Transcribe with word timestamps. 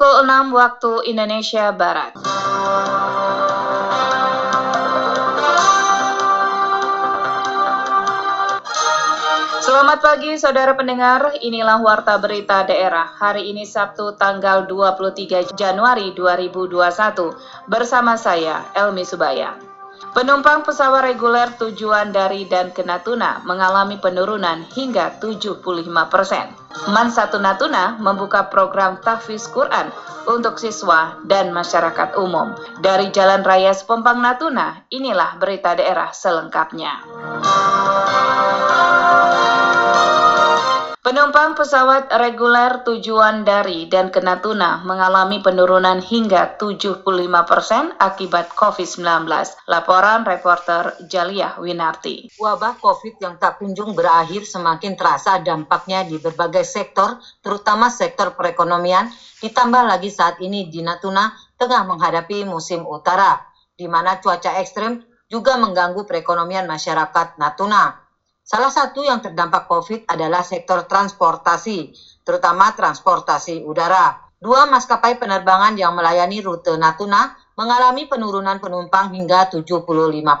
pukul 0.00 0.24
6 0.24 0.56
waktu 0.56 0.92
Indonesia 1.12 1.68
Barat. 1.76 2.16
Selamat 9.60 10.00
pagi 10.00 10.40
saudara 10.40 10.72
pendengar, 10.72 11.36
inilah 11.44 11.84
Warta 11.84 12.16
Berita 12.16 12.64
Daerah. 12.64 13.12
Hari 13.12 13.52
ini 13.52 13.68
Sabtu 13.68 14.16
tanggal 14.16 14.64
23 14.64 15.52
Januari 15.52 16.16
2021 16.16 17.68
bersama 17.68 18.16
saya 18.16 18.72
Elmi 18.72 19.04
Subaya. 19.04 19.69
Penumpang 20.10 20.66
pesawat 20.66 21.06
reguler 21.06 21.54
tujuan 21.60 22.10
dari 22.10 22.48
dan 22.48 22.74
ke 22.74 22.82
Natuna 22.82 23.44
mengalami 23.46 24.00
penurunan 24.00 24.66
hingga 24.74 25.20
75 25.20 25.62
persen. 26.10 26.50
Man 26.90 27.12
Satu 27.12 27.36
Natuna 27.36 28.00
membuka 28.00 28.48
program 28.48 28.98
tahfiz 29.04 29.46
Quran 29.52 29.92
untuk 30.26 30.56
siswa 30.56 31.20
dan 31.28 31.52
masyarakat 31.52 32.16
umum. 32.16 32.56
Dari 32.80 33.12
Jalan 33.12 33.44
Raya 33.44 33.76
Sepompang 33.76 34.18
Natuna, 34.18 34.88
inilah 34.88 35.36
berita 35.36 35.76
daerah 35.76 36.10
selengkapnya. 36.10 37.04
Penumpang 41.00 41.56
pesawat 41.56 42.12
reguler 42.12 42.84
tujuan 42.84 43.40
dari 43.40 43.88
dan 43.88 44.12
ke 44.12 44.20
Natuna 44.20 44.84
mengalami 44.84 45.40
penurunan 45.40 45.96
hingga 45.96 46.60
75% 46.60 47.00
persen 47.48 47.96
akibat 47.96 48.52
COVID-19. 48.52 49.24
Laporan 49.64 50.28
reporter 50.28 51.00
Jaliyah 51.08 51.56
Winarti. 51.56 52.28
Wabah 52.36 52.76
COVID 52.76 53.16
yang 53.16 53.40
tak 53.40 53.64
kunjung 53.64 53.96
berakhir 53.96 54.44
semakin 54.44 54.92
terasa 55.00 55.40
dampaknya 55.40 56.04
di 56.04 56.20
berbagai 56.20 56.68
sektor, 56.68 57.16
terutama 57.40 57.88
sektor 57.88 58.36
perekonomian, 58.36 59.08
ditambah 59.40 59.88
lagi 59.88 60.12
saat 60.12 60.36
ini 60.44 60.68
di 60.68 60.84
Natuna 60.84 61.32
tengah 61.56 61.80
menghadapi 61.88 62.44
musim 62.44 62.84
utara, 62.84 63.40
di 63.72 63.88
mana 63.88 64.20
cuaca 64.20 64.60
ekstrim 64.60 65.00
juga 65.32 65.56
mengganggu 65.56 66.04
perekonomian 66.04 66.68
masyarakat 66.68 67.40
Natuna. 67.40 68.09
Salah 68.50 68.74
satu 68.74 69.06
yang 69.06 69.22
terdampak 69.22 69.70
COVID 69.70 70.10
adalah 70.10 70.42
sektor 70.42 70.82
transportasi, 70.82 71.94
terutama 72.26 72.74
transportasi 72.74 73.62
udara. 73.62 74.26
Dua 74.42 74.66
maskapai 74.66 75.22
penerbangan 75.22 75.78
yang 75.78 75.94
melayani 75.94 76.42
rute 76.42 76.74
Natuna 76.74 77.30
mengalami 77.54 78.10
penurunan 78.10 78.58
penumpang 78.58 79.14
hingga 79.14 79.46
75 79.54 79.86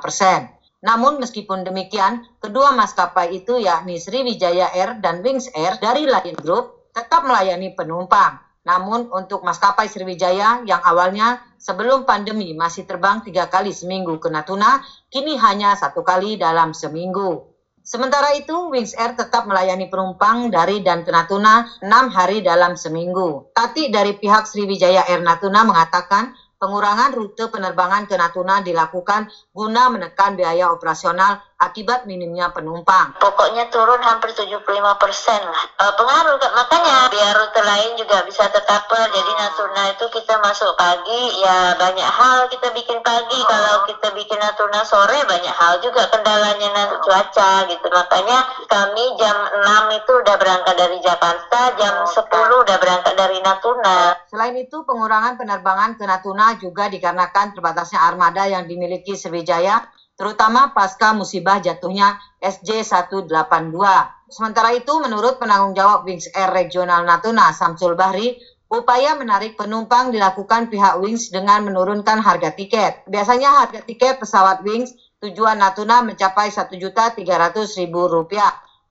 persen. 0.02 0.50
Namun 0.82 1.22
meskipun 1.22 1.62
demikian, 1.62 2.26
kedua 2.42 2.74
maskapai 2.74 3.30
itu 3.30 3.62
yakni 3.62 4.02
Sriwijaya 4.02 4.74
Air 4.74 4.98
dan 4.98 5.22
Wings 5.22 5.46
Air 5.54 5.78
dari 5.78 6.02
Lion 6.02 6.34
Group 6.34 6.90
tetap 6.90 7.22
melayani 7.22 7.78
penumpang. 7.78 8.42
Namun 8.66 9.06
untuk 9.14 9.46
maskapai 9.46 9.86
Sriwijaya 9.86 10.66
yang 10.66 10.82
awalnya 10.82 11.38
sebelum 11.62 12.02
pandemi 12.02 12.58
masih 12.58 12.90
terbang 12.90 13.22
tiga 13.22 13.46
kali 13.46 13.70
seminggu 13.70 14.18
ke 14.18 14.26
Natuna, 14.34 14.82
kini 15.14 15.38
hanya 15.38 15.78
satu 15.78 16.02
kali 16.02 16.34
dalam 16.34 16.74
seminggu. 16.74 17.49
Sementara 17.90 18.30
itu, 18.38 18.70
Wings 18.70 18.94
Air 18.94 19.18
tetap 19.18 19.50
melayani 19.50 19.90
penumpang 19.90 20.46
dari 20.46 20.78
dan 20.78 21.02
ke 21.02 21.10
Natuna 21.10 21.66
6 21.82 21.90
hari 22.14 22.38
dalam 22.38 22.78
seminggu. 22.78 23.50
Tati 23.50 23.90
dari 23.90 24.14
pihak 24.14 24.46
Sriwijaya 24.46 25.10
Air 25.10 25.26
Natuna 25.26 25.66
mengatakan 25.66 26.30
pengurangan 26.62 27.10
rute 27.10 27.50
penerbangan 27.50 28.06
ke 28.06 28.14
Natuna 28.14 28.62
dilakukan 28.62 29.26
guna 29.50 29.90
menekan 29.90 30.38
biaya 30.38 30.70
operasional 30.70 31.42
akibat 31.60 32.08
minimnya 32.08 32.48
penumpang. 32.50 33.12
Pokoknya 33.20 33.68
turun 33.68 34.00
hampir 34.00 34.32
75 34.32 34.64
persen 34.96 35.40
lah. 35.44 35.64
E, 35.76 35.84
pengaruh 35.92 36.40
makanya 36.56 37.12
biar 37.12 37.36
rute 37.36 37.60
lain 37.60 38.00
juga 38.00 38.24
bisa 38.24 38.48
tetap 38.48 38.88
jadi 38.90 39.32
Natuna 39.38 39.92
itu 39.94 40.08
kita 40.10 40.40
masuk 40.42 40.74
pagi 40.74 41.40
ya 41.44 41.76
banyak 41.78 42.10
hal 42.10 42.48
kita 42.50 42.72
bikin 42.72 42.98
pagi. 43.04 43.38
Kalau 43.44 43.86
kita 43.86 44.08
bikin 44.16 44.40
Natuna 44.40 44.82
sore 44.82 45.20
banyak 45.28 45.52
hal 45.52 45.78
juga 45.84 46.08
kendalanya 46.08 46.68
nanti 46.74 46.96
cuaca 47.04 47.68
gitu. 47.68 47.86
Makanya 47.86 48.38
kami 48.66 49.04
jam 49.20 49.36
6 49.36 49.98
itu 50.00 50.12
udah 50.16 50.36
berangkat 50.40 50.74
dari 50.74 50.98
Jakarta 51.04 51.60
jam 51.76 51.94
10 52.08 52.64
udah 52.66 52.76
berangkat 52.80 53.14
dari 53.14 53.38
Natuna. 53.44 54.16
Selain 54.26 54.56
itu 54.56 54.82
pengurangan 54.82 55.36
penerbangan 55.36 55.94
ke 55.94 56.04
Natuna 56.08 56.56
juga 56.58 56.88
dikarenakan 56.88 57.52
terbatasnya 57.54 58.00
armada 58.00 58.48
yang 58.48 58.66
dimiliki 58.66 59.14
Sriwijaya 59.14 59.99
terutama 60.20 60.76
pasca 60.76 61.16
musibah 61.16 61.64
jatuhnya 61.64 62.20
SJ182. 62.44 63.80
Sementara 64.28 64.76
itu, 64.76 64.92
menurut 65.00 65.40
penanggung 65.40 65.72
jawab 65.72 66.04
Wings 66.04 66.28
Air 66.36 66.52
Regional 66.52 67.08
Natuna, 67.08 67.56
Samsul 67.56 67.96
Bahri, 67.96 68.36
upaya 68.68 69.16
menarik 69.16 69.56
penumpang 69.56 70.12
dilakukan 70.12 70.68
pihak 70.68 71.00
Wings 71.00 71.32
dengan 71.32 71.64
menurunkan 71.64 72.20
harga 72.20 72.52
tiket. 72.52 73.08
Biasanya 73.08 73.64
harga 73.64 73.80
tiket 73.80 74.20
pesawat 74.20 74.60
Wings 74.60 74.92
tujuan 75.24 75.56
Natuna 75.56 76.04
mencapai 76.04 76.52
Rp1.300.000. 76.52 77.88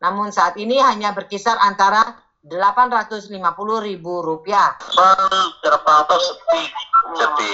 Namun 0.02 0.34
saat 0.34 0.58
ini 0.58 0.82
hanya 0.82 1.14
berkisar 1.14 1.62
antara 1.62 2.02
Rp850.000. 2.42 4.50
Terpantau 5.62 6.18
sepi, 6.18 6.62
sepi 7.14 7.50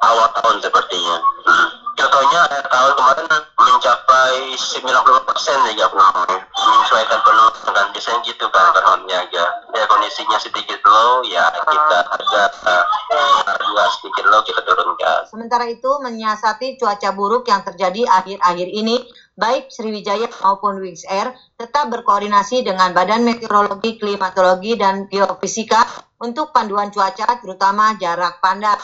awal 0.00 0.32
tahun 0.32 0.56
sepertinya. 0.64 1.16
Hmm 1.44 1.67
contohnya 1.98 2.46
tahun 2.70 2.92
kemarin 2.94 3.26
mencapai 3.58 4.54
90 4.54 5.28
persen 5.28 5.58
ya 5.74 5.86
menyesuaikan 5.90 7.20
penumpang 7.26 7.88
biasanya 7.90 8.20
gitu 8.22 8.46
kan 8.54 8.70
tahunnya 8.70 9.16
aja. 9.26 9.44
Ya 9.74 9.84
kondisinya 9.90 10.38
sedikit 10.38 10.78
low 10.86 11.26
ya 11.26 11.50
kita 11.50 11.98
agak 12.14 12.50
uh, 12.64 13.90
sedikit 13.98 14.24
low 14.30 14.40
kita 14.46 14.60
turunkan. 14.62 15.26
Sementara 15.26 15.66
itu 15.66 15.90
menyiasati 16.00 16.78
cuaca 16.78 17.10
buruk 17.12 17.50
yang 17.50 17.66
terjadi 17.66 18.06
akhir-akhir 18.06 18.68
ini 18.70 19.02
baik 19.38 19.70
Sriwijaya 19.70 20.26
maupun 20.42 20.82
Wings 20.82 21.06
Air 21.06 21.34
tetap 21.58 21.90
berkoordinasi 21.90 22.66
dengan 22.66 22.90
Badan 22.94 23.22
Meteorologi, 23.26 23.98
Klimatologi, 23.98 24.74
dan 24.78 25.06
Geofisika 25.06 25.86
untuk 26.18 26.50
panduan 26.50 26.90
cuaca 26.90 27.38
terutama 27.38 27.94
jarak 27.98 28.42
pandang. 28.42 28.78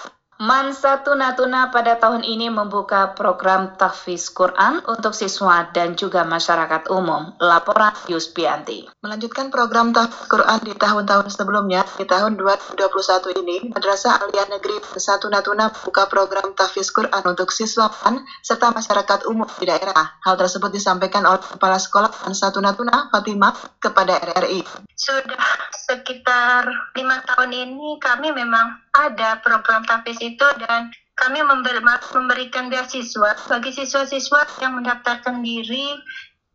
Man 0.45 0.77
Satu 0.77 1.17
Natuna 1.17 1.73
pada 1.73 1.97
tahun 1.97 2.21
ini 2.21 2.53
membuka 2.53 3.17
program 3.17 3.81
tahfiz 3.81 4.29
Quran 4.29 4.85
untuk 4.85 5.17
siswa 5.17 5.73
dan 5.73 5.97
juga 5.97 6.21
masyarakat 6.21 6.93
umum. 6.93 7.33
Laporan 7.41 7.97
Yuspianti. 8.13 8.85
Melanjutkan 9.01 9.49
program 9.49 9.97
tahfiz 9.97 10.29
Quran 10.29 10.61
di 10.61 10.77
tahun-tahun 10.77 11.33
sebelumnya, 11.33 11.89
di 11.97 12.05
tahun 12.05 12.37
2021 12.37 13.41
ini, 13.41 13.73
Madrasah 13.73 14.21
Aliyah 14.21 14.53
Negeri 14.53 14.85
Satu 15.01 15.33
Natuna 15.33 15.73
membuka 15.73 16.13
program 16.13 16.53
tahfiz 16.53 16.93
Quran 16.93 17.25
untuk 17.25 17.49
siswa 17.49 17.89
serta 18.45 18.69
masyarakat 18.69 19.25
umum 19.25 19.49
di 19.57 19.65
daerah. 19.65 20.21
Hal 20.29 20.37
tersebut 20.37 20.69
disampaikan 20.69 21.25
oleh 21.25 21.41
Kepala 21.41 21.81
Sekolah 21.81 22.13
Man 22.29 22.37
Satu 22.37 22.61
Natuna, 22.61 23.09
Fatimah, 23.09 23.81
kepada 23.81 24.21
RRI. 24.21 24.61
Sudah 24.93 25.73
sekitar 25.89 26.69
lima 26.93 27.25
tahun 27.33 27.49
ini 27.49 27.97
kami 27.97 28.29
memang 28.29 28.84
ada 28.95 29.43
program 29.43 29.83
tahfiz 29.83 30.19
itu 30.23 30.47
dan 30.65 30.91
kami 31.15 31.43
memberikan 31.47 32.67
beasiswa 32.67 33.39
bagi 33.47 33.71
siswa-siswa 33.71 34.63
yang 34.63 34.79
mendaftarkan 34.79 35.43
diri 35.43 35.95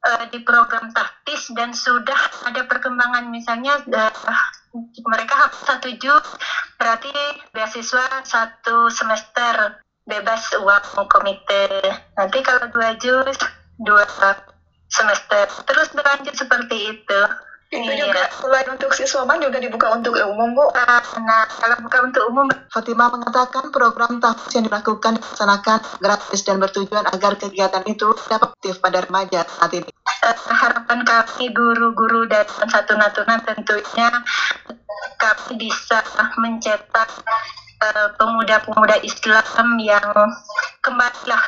uh, 0.03 0.23
di 0.31 0.43
program 0.43 0.91
tahfiz 0.91 1.51
dan 1.55 1.71
sudah 1.71 2.19
ada 2.47 2.67
perkembangan. 2.67 3.31
Misalnya 3.31 3.79
uh, 3.87 4.39
mereka 5.07 5.51
satu 5.63 5.95
juz 5.99 6.23
berarti 6.75 7.11
beasiswa 7.55 8.23
satu 8.23 8.91
semester 8.91 9.79
bebas 10.03 10.51
uang 10.59 11.07
komite. 11.07 11.67
Nanti 12.19 12.39
kalau 12.43 12.67
dua 12.71 12.95
juz 12.99 13.35
dua 13.79 14.03
semester. 14.91 15.47
Terus 15.67 15.87
berlanjut 15.95 16.35
seperti 16.35 16.99
itu 16.99 17.21
itu 17.69 17.85
iya. 17.85 18.09
juga 18.09 18.25
selain 18.33 18.67
untuk 18.73 18.89
siswa 18.97 19.29
juga 19.37 19.61
dibuka 19.61 19.93
untuk 19.93 20.17
umum, 20.17 20.57
Bu. 20.57 20.65
Nah, 21.21 21.45
kalau 21.45 21.77
buka 21.85 21.97
untuk 22.01 22.23
umum, 22.33 22.49
Fatima 22.73 23.13
mengatakan 23.13 23.69
program 23.69 24.17
tahfiz 24.17 24.57
yang 24.57 24.65
dilakukan 24.65 25.21
dilaksanakan 25.21 25.77
gratis 26.01 26.41
dan 26.41 26.57
bertujuan 26.57 27.05
agar 27.13 27.37
kegiatan 27.37 27.85
itu 27.85 28.09
dapat 28.25 28.57
aktif 28.57 28.81
pada 28.81 29.05
remaja 29.05 29.45
saat 29.45 29.71
ini. 29.77 29.91
Uh, 30.25 30.35
harapan 30.49 31.05
kami 31.05 31.53
guru-guru 31.53 32.25
dan 32.25 32.49
satu 32.49 32.97
Natuna 32.97 33.37
tentunya 33.45 34.09
kami 35.21 35.69
bisa 35.69 36.01
mencetak 36.41 37.09
eh, 37.79 38.07
pemuda-pemuda 38.17 38.99
Islam 39.05 39.77
yang 39.77 40.09
kembalilah 40.81 41.43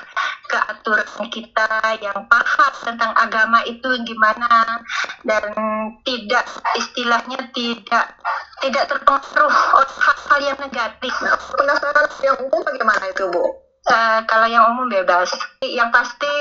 ke 0.52 0.60
aturan 0.68 1.08
kita 1.32 1.96
yang 2.04 2.28
paham 2.28 2.74
tentang 2.84 3.16
agama 3.16 3.64
itu 3.64 3.88
gimana 4.04 4.84
dan 5.24 5.56
tidak 6.04 6.44
istilahnya 6.76 7.40
tidak 7.56 8.20
tidak 8.60 8.84
terpengaruh 8.92 9.56
oleh 9.80 9.94
hal-hal 9.96 10.40
yang 10.44 10.60
negatif. 10.60 11.14
Penasaran 11.56 12.08
yang 12.20 12.38
umum 12.44 12.62
bagaimana 12.68 13.06
itu 13.08 13.32
Bu? 13.32 13.61
Uh, 13.82 14.22
kalau 14.30 14.46
yang 14.46 14.70
umum 14.70 14.86
bebas. 14.86 15.34
Yang 15.62 15.90
pasti 15.90 16.34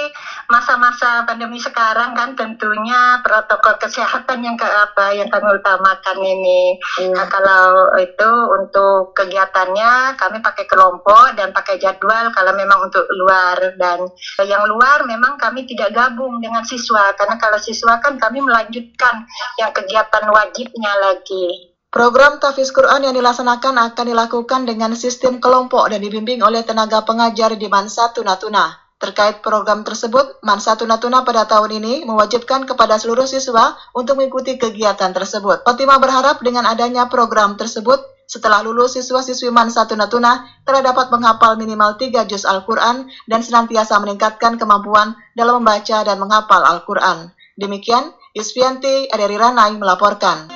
masa-masa 0.52 1.24
pandemi 1.24 1.56
sekarang 1.56 2.12
kan 2.12 2.36
tentunya 2.36 3.16
protokol 3.24 3.80
kesehatan 3.80 4.44
yang 4.44 4.56
ke 4.60 4.64
apa 4.64 5.16
yang 5.16 5.28
kami 5.32 5.48
utamakan 5.56 6.18
ini. 6.20 6.76
Hmm. 7.00 7.16
Nah, 7.16 7.26
kalau 7.32 7.96
itu 7.96 8.30
untuk 8.60 9.16
kegiatannya 9.16 10.20
kami 10.20 10.44
pakai 10.44 10.68
kelompok 10.68 11.32
dan 11.36 11.52
pakai 11.52 11.80
jadwal 11.80 12.28
kalau 12.32 12.52
memang 12.52 12.80
untuk 12.84 13.04
luar 13.08 13.72
dan 13.80 14.04
yang 14.44 14.64
luar 14.68 15.04
memang 15.08 15.40
kami 15.40 15.64
tidak 15.64 15.96
gabung 15.96 16.40
dengan 16.44 16.64
siswa 16.64 17.12
karena 17.16 17.40
kalau 17.40 17.56
siswa 17.56 17.96
kan 18.04 18.20
kami 18.20 18.44
melanjutkan 18.44 19.24
yang 19.56 19.72
kegiatan 19.72 20.28
wajibnya 20.28 20.92
lagi. 21.00 21.69
Program 21.90 22.38
Tafiz 22.38 22.70
Quran 22.70 23.02
yang 23.02 23.18
dilaksanakan 23.18 23.90
akan 23.90 24.04
dilakukan 24.14 24.62
dengan 24.62 24.94
sistem 24.94 25.42
kelompok 25.42 25.90
dan 25.90 25.98
dibimbing 25.98 26.38
oleh 26.38 26.62
tenaga 26.62 27.02
pengajar 27.02 27.58
di 27.58 27.66
Mansatu 27.66 28.22
Natuna. 28.22 28.70
Terkait 29.02 29.42
program 29.42 29.82
tersebut, 29.82 30.38
Mansatu 30.46 30.86
Natuna 30.86 31.26
pada 31.26 31.50
tahun 31.50 31.82
ini 31.82 32.06
mewajibkan 32.06 32.62
kepada 32.62 32.94
seluruh 32.94 33.26
siswa 33.26 33.74
untuk 33.90 34.22
mengikuti 34.22 34.54
kegiatan 34.54 35.10
tersebut. 35.10 35.66
Fatima 35.66 35.98
berharap 35.98 36.38
dengan 36.46 36.62
adanya 36.70 37.10
program 37.10 37.58
tersebut, 37.58 37.98
setelah 38.30 38.62
lulus 38.62 38.94
siswa-siswi 38.94 39.50
Mansatu 39.50 39.98
Natuna 39.98 40.46
telah 40.62 40.86
dapat 40.86 41.10
menghafal 41.10 41.58
minimal 41.58 41.98
3 41.98 42.22
juz 42.22 42.46
Al-Quran 42.46 43.10
dan 43.26 43.42
senantiasa 43.42 43.98
meningkatkan 43.98 44.62
kemampuan 44.62 45.18
dalam 45.34 45.58
membaca 45.58 46.06
dan 46.06 46.22
menghafal 46.22 46.62
Al-Quran. 46.62 47.34
Demikian, 47.58 48.14
Yusfianti 48.38 49.10
Aderi 49.10 49.34
Ranai 49.34 49.74
melaporkan. 49.74 50.46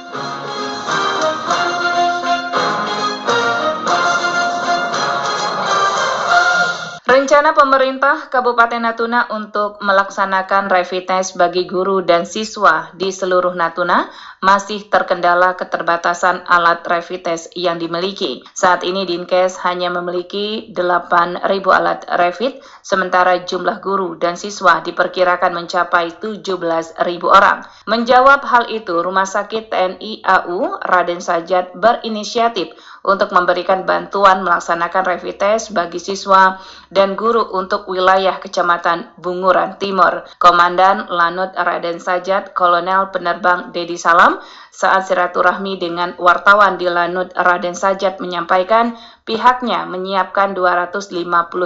Rencana 7.35 7.51
pemerintah 7.51 8.31
Kabupaten 8.31 8.79
Natuna 8.79 9.27
untuk 9.27 9.83
melaksanakan 9.83 10.71
rapid 10.71 11.03
test 11.03 11.35
bagi 11.35 11.67
guru 11.67 11.99
dan 11.99 12.31
siswa 12.31 12.95
di 12.95 13.11
seluruh 13.11 13.59
Natuna 13.59 14.07
masih 14.39 14.87
terkendala 14.87 15.59
keterbatasan 15.59 16.47
alat 16.47 16.87
rapid 16.87 17.27
test 17.27 17.51
yang 17.59 17.83
dimiliki. 17.83 18.47
Saat 18.55 18.87
ini 18.87 19.03
Dinkes 19.03 19.59
hanya 19.67 19.91
memiliki 19.91 20.71
8.000 20.79 21.43
alat 21.75 22.07
rapid, 22.07 22.63
sementara 22.87 23.43
jumlah 23.43 23.83
guru 23.83 24.15
dan 24.15 24.39
siswa 24.39 24.79
diperkirakan 24.87 25.59
mencapai 25.59 26.15
17.000 26.23 27.03
orang. 27.27 27.67
Menjawab 27.91 28.47
hal 28.47 28.71
itu, 28.71 28.95
Rumah 28.95 29.27
Sakit 29.27 29.75
TNI 29.75 30.23
AU 30.23 30.79
Raden 30.87 31.19
Sajat 31.19 31.75
berinisiatif 31.75 32.79
untuk 33.03 33.35
memberikan 33.35 33.83
bantuan 33.83 34.47
melaksanakan 34.47 35.03
rapid 35.03 35.37
test 35.37 35.75
bagi 35.75 35.99
siswa 35.99 36.63
dan 36.95 37.17
guru 37.17 37.24
untuk 37.33 37.89
wilayah 37.89 38.37
Kecamatan 38.37 39.17
Bunguran 39.17 39.81
Timur. 39.81 40.29
Komandan 40.37 41.09
Lanut 41.09 41.57
Raden 41.57 41.97
Sajat, 41.97 42.53
Kolonel 42.53 43.09
Penerbang 43.09 43.73
Dedi 43.73 43.97
Salam, 43.97 44.37
saat 44.75 45.07
silaturahmi 45.07 45.79
dengan 45.79 46.19
wartawan 46.19 46.75
di 46.75 46.91
Lanut 46.91 47.31
Raden 47.31 47.79
Sajat 47.79 48.19
menyampaikan 48.19 48.99
pihaknya 49.23 49.87
menyiapkan 49.87 50.51
250 50.59 51.15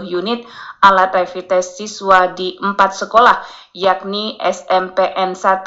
unit 0.04 0.44
alat 0.84 1.10
rapid 1.16 1.48
test 1.48 1.80
siswa 1.80 2.28
di 2.36 2.60
empat 2.60 3.00
sekolah 3.00 3.40
yakni 3.72 4.36
SMPN 4.36 5.32
1 5.32 5.64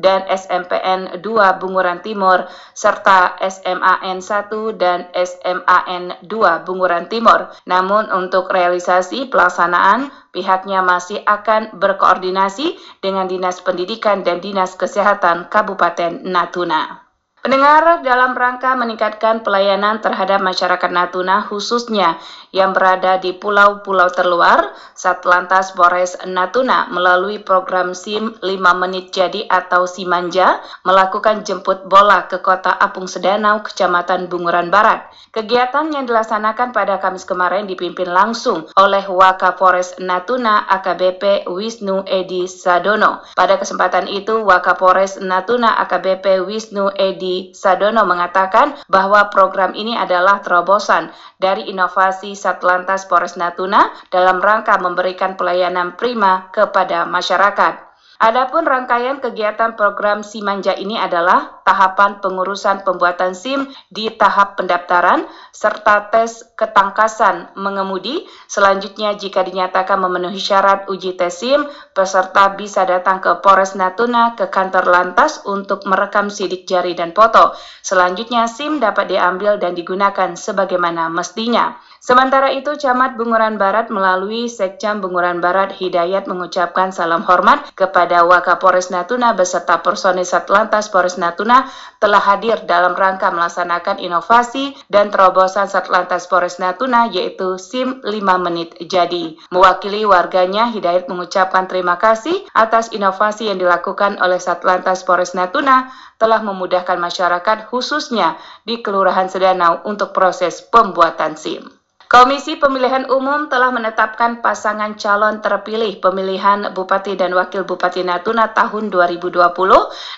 dan 0.00 0.24
SMPN 0.32 1.20
2 1.20 1.60
Bunguran 1.60 2.00
Timur 2.00 2.48
serta 2.72 3.36
SMAN 3.36 4.18
1 4.24 4.80
dan 4.80 5.12
SMAN 5.12 6.24
2 6.24 6.64
Bunguran 6.66 7.06
Timur. 7.12 7.52
Namun 7.68 8.08
untuk 8.14 8.48
realisasi 8.48 9.28
pelaksanaan 9.28 10.08
pihaknya 10.38 10.86
masih 10.86 11.18
akan 11.26 11.74
berkoordinasi 11.74 12.78
dengan 13.02 13.26
Dinas 13.26 13.58
Pendidikan 13.58 14.22
dan 14.22 14.38
Dinas 14.38 14.78
Kesehatan 14.78 15.50
Kabupaten 15.50 16.22
Natuna. 16.22 17.07
Pendengar 17.48 18.04
dalam 18.04 18.36
rangka 18.36 18.76
meningkatkan 18.76 19.40
pelayanan 19.40 20.04
terhadap 20.04 20.36
masyarakat 20.44 20.92
Natuna 20.92 21.48
khususnya 21.48 22.20
yang 22.52 22.76
berada 22.76 23.16
di 23.16 23.32
pulau-pulau 23.32 24.12
terluar, 24.12 24.76
Satlantas 24.92 25.72
Polres 25.72 26.12
Natuna 26.28 26.92
melalui 26.92 27.40
program 27.40 27.96
SIM 27.96 28.36
5 28.44 28.52
menit 28.76 29.16
jadi 29.16 29.48
atau 29.48 29.88
Simanja 29.88 30.60
melakukan 30.84 31.40
jemput 31.40 31.88
bola 31.88 32.28
ke 32.28 32.36
kota 32.44 32.68
Apung 32.68 33.08
Sedanau, 33.08 33.64
Kecamatan 33.64 34.28
Bunguran 34.28 34.68
Barat. 34.68 35.08
Kegiatan 35.32 35.88
yang 35.88 36.04
dilaksanakan 36.04 36.76
pada 36.76 37.00
Kamis 37.00 37.24
kemarin 37.24 37.64
dipimpin 37.64 38.12
langsung 38.12 38.68
oleh 38.76 39.08
Wakapolres 39.08 39.96
Natuna 40.04 40.68
AKBP 40.68 41.48
Wisnu 41.48 42.04
Edi 42.04 42.44
Sadono. 42.44 43.24
Pada 43.32 43.56
kesempatan 43.56 44.04
itu, 44.04 44.44
Wakapolres 44.44 45.16
Natuna 45.20 45.80
AKBP 45.80 46.44
Wisnu 46.44 46.92
Edi 46.92 47.37
Sadono 47.56 48.04
mengatakan 48.04 48.76
bahwa 48.86 49.32
program 49.32 49.72
ini 49.72 49.96
adalah 49.96 50.44
terobosan 50.44 51.08
dari 51.40 51.72
inovasi 51.72 52.36
Satlantas 52.36 53.08
Polres 53.08 53.40
Natuna 53.40 53.88
dalam 54.12 54.38
rangka 54.38 54.76
memberikan 54.76 55.34
pelayanan 55.34 55.96
prima 55.96 56.52
kepada 56.52 57.08
masyarakat. 57.08 57.87
Adapun 58.18 58.66
rangkaian 58.66 59.22
kegiatan 59.22 59.78
program 59.78 60.26
Simanja 60.26 60.74
ini 60.74 60.98
adalah 60.98 61.62
tahapan 61.62 62.18
pengurusan 62.18 62.82
pembuatan 62.82 63.30
SIM 63.30 63.70
di 63.94 64.10
tahap 64.10 64.58
pendaftaran 64.58 65.22
serta 65.54 66.10
tes 66.10 66.42
ketangkasan 66.58 67.54
mengemudi. 67.54 68.26
Selanjutnya 68.50 69.14
jika 69.14 69.46
dinyatakan 69.46 70.02
memenuhi 70.02 70.42
syarat 70.42 70.90
uji 70.90 71.14
tes 71.14 71.30
SIM, 71.30 71.62
peserta 71.94 72.58
bisa 72.58 72.82
datang 72.82 73.22
ke 73.22 73.38
Polres 73.38 73.78
Natuna 73.78 74.34
ke 74.34 74.50
kantor 74.50 74.90
lantas 74.90 75.38
untuk 75.46 75.86
merekam 75.86 76.26
sidik 76.26 76.66
jari 76.66 76.98
dan 76.98 77.14
foto. 77.14 77.54
Selanjutnya 77.86 78.50
SIM 78.50 78.82
dapat 78.82 79.14
diambil 79.14 79.62
dan 79.62 79.78
digunakan 79.78 80.34
sebagaimana 80.34 81.06
mestinya. 81.06 81.78
Sementara 81.98 82.54
itu, 82.54 82.78
Camat 82.78 83.18
Bunguran 83.18 83.58
Barat 83.58 83.90
melalui 83.90 84.46
Sekcam 84.46 85.02
Bunguran 85.02 85.42
Barat 85.42 85.74
Hidayat 85.74 86.30
mengucapkan 86.30 86.94
salam 86.94 87.26
hormat 87.26 87.74
kepada 87.74 88.22
Wakapolres 88.22 88.94
Natuna 88.94 89.34
beserta 89.34 89.82
personil 89.82 90.22
Satlantas 90.22 90.88
Polres 90.94 91.18
Natuna 91.18 91.66
telah 91.98 92.22
hadir 92.22 92.62
dalam 92.70 92.94
rangka 92.94 93.34
melaksanakan 93.34 93.98
inovasi 93.98 94.78
dan 94.86 95.10
terobosan 95.10 95.66
Satlantas 95.66 96.30
Polres 96.30 96.62
Natuna 96.62 97.10
yaitu 97.10 97.58
SIM 97.58 97.98
5 98.00 98.46
menit 98.46 98.78
jadi. 98.78 99.34
Mewakili 99.50 100.06
warganya, 100.06 100.70
Hidayat 100.70 101.10
mengucapkan 101.10 101.66
terima 101.66 101.98
kasih 101.98 102.46
atas 102.54 102.94
inovasi 102.94 103.50
yang 103.50 103.58
dilakukan 103.58 104.22
oleh 104.22 104.38
Satlantas 104.38 105.02
Polres 105.02 105.34
Natuna 105.34 105.90
telah 106.14 106.42
memudahkan 106.46 106.96
masyarakat 106.96 107.66
khususnya 107.66 108.38
di 108.62 108.86
Kelurahan 108.86 109.26
Sedanau 109.26 109.82
untuk 109.82 110.14
proses 110.14 110.62
pembuatan 110.62 111.34
SIM. 111.34 111.78
Komisi 112.08 112.56
Pemilihan 112.56 113.04
Umum 113.12 113.52
telah 113.52 113.68
menetapkan 113.68 114.40
pasangan 114.40 114.96
calon 114.96 115.44
terpilih 115.44 116.00
pemilihan 116.00 116.72
Bupati 116.72 117.20
dan 117.20 117.36
Wakil 117.36 117.68
Bupati 117.68 118.00
Natuna 118.00 118.48
tahun 118.56 118.88
2020 118.88 119.36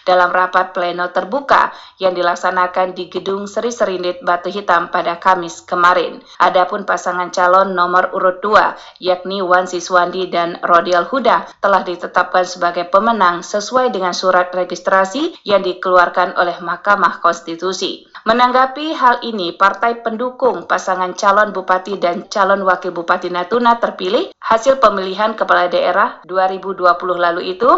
dalam 0.07 0.31
rapat 0.31 0.71
pleno 0.71 1.11
terbuka 1.11 1.75
yang 1.99 2.15
dilaksanakan 2.15 2.95
di 2.95 3.11
Gedung 3.11 3.51
Seri 3.51 3.75
Serindit 3.75 4.23
Batu 4.23 4.55
Hitam 4.55 4.95
pada 4.95 5.19
Kamis 5.19 5.67
kemarin. 5.67 6.23
Adapun 6.39 6.87
pasangan 6.87 7.35
calon 7.35 7.75
nomor 7.75 8.15
urut 8.15 8.39
2 8.39 9.03
yakni 9.03 9.43
Wan 9.43 9.67
Siswandi 9.67 10.31
dan 10.31 10.63
Rodial 10.63 11.11
Huda 11.11 11.59
telah 11.59 11.83
ditetapkan 11.83 12.47
sebagai 12.47 12.87
pemenang 12.87 13.43
sesuai 13.43 13.91
dengan 13.91 14.15
surat 14.15 14.55
registrasi 14.55 15.43
yang 15.43 15.67
dikeluarkan 15.67 16.39
oleh 16.39 16.55
Mahkamah 16.63 17.19
Konstitusi. 17.19 18.07
Menanggapi 18.21 18.93
hal 18.93 19.25
ini, 19.25 19.57
partai 19.57 20.05
pendukung 20.05 20.69
pasangan 20.69 21.17
calon 21.17 21.57
bupati 21.57 21.80
dan 21.97 22.29
calon 22.29 22.61
wakil 22.69 22.93
bupati 22.93 23.33
Natuna 23.33 23.81
terpilih 23.81 24.29
hasil 24.37 24.77
pemilihan 24.77 25.33
kepala 25.33 25.73
daerah 25.73 26.21
2020 26.29 26.85
lalu 27.17 27.57
itu 27.57 27.71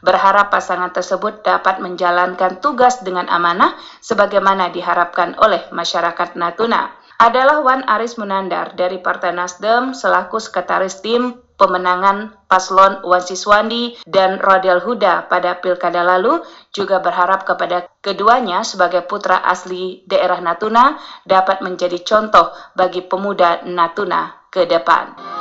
berharap 0.00 0.48
pasangan 0.48 0.88
tersebut 0.88 1.44
dapat 1.44 1.84
menjalankan 1.84 2.64
tugas 2.64 3.04
dengan 3.04 3.28
amanah 3.28 3.76
sebagaimana 4.00 4.72
diharapkan 4.72 5.36
oleh 5.36 5.60
masyarakat 5.68 6.40
Natuna. 6.40 6.96
Adalah 7.20 7.60
Wan 7.60 7.84
Aris 7.84 8.16
Munandar 8.16 8.72
dari 8.72 8.96
Partai 8.96 9.36
Nasdem 9.36 9.92
selaku 9.92 10.40
sekretaris 10.40 11.04
tim 11.04 11.36
pemenangan 11.60 12.48
paslon 12.48 13.04
Wan 13.04 13.20
Siswandi 13.20 14.00
dan 14.08 14.40
Rodel 14.40 14.80
Huda 14.80 15.28
pada 15.28 15.60
pilkada 15.60 16.00
lalu 16.00 16.40
juga 16.72 17.04
berharap 17.04 17.44
kepada 17.44 17.84
keduanya 18.00 18.64
sebagai 18.64 19.04
putra 19.04 19.44
asli 19.44 20.00
daerah 20.08 20.40
Natuna 20.40 20.96
dapat 21.28 21.60
menjadi 21.60 22.00
contoh 22.00 22.48
bagi 22.72 23.04
pemuda 23.04 23.68
Natuna 23.68 24.48
ke 24.48 24.64
depan. 24.64 25.39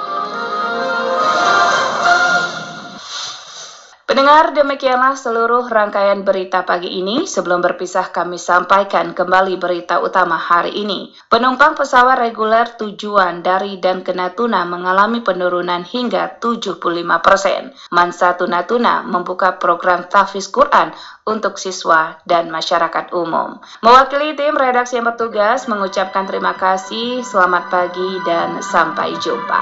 Pendengar, 4.20 4.52
demikianlah 4.52 5.16
seluruh 5.16 5.72
rangkaian 5.72 6.28
berita 6.28 6.68
pagi 6.68 6.92
ini. 6.92 7.24
Sebelum 7.24 7.64
berpisah, 7.64 8.12
kami 8.12 8.36
sampaikan 8.36 9.16
kembali 9.16 9.56
berita 9.56 10.04
utama 10.04 10.36
hari 10.36 10.76
ini. 10.76 11.16
Penumpang 11.32 11.72
pesawat 11.80 12.20
reguler 12.20 12.68
tujuan 12.76 13.40
dari 13.40 13.80
dan 13.80 14.04
ke 14.04 14.12
Natuna 14.12 14.68
mengalami 14.68 15.24
penurunan 15.24 15.88
hingga 15.88 16.36
75 16.36 16.84
persen. 17.24 17.72
Mansa 17.96 18.36
Natuna 18.44 19.08
membuka 19.08 19.56
program 19.56 20.12
tahfiz 20.12 20.52
Quran 20.52 20.92
untuk 21.24 21.56
siswa 21.56 22.20
dan 22.28 22.52
masyarakat 22.52 23.16
umum. 23.16 23.64
Mewakili 23.80 24.36
tim 24.36 24.52
redaksi 24.52 25.00
yang 25.00 25.08
bertugas 25.08 25.64
mengucapkan 25.72 26.28
terima 26.28 26.60
kasih, 26.60 27.24
selamat 27.24 27.72
pagi, 27.72 28.20
dan 28.28 28.60
sampai 28.60 29.16
jumpa. 29.16 29.62